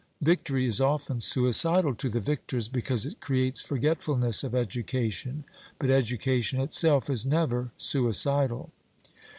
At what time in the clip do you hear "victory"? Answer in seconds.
0.23-0.65